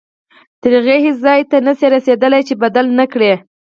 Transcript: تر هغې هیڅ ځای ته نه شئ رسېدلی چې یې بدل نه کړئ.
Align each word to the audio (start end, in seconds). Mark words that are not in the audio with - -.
تر 0.61 0.71
هغې 0.79 0.95
هیڅ 1.05 1.17
ځای 1.25 1.41
ته 1.51 1.57
نه 1.67 1.73
شئ 1.79 1.87
رسېدلی 1.95 2.41
چې 2.47 2.53
یې 2.55 2.61
بدل 2.63 2.85
نه 2.99 3.05
کړئ. 3.13 3.31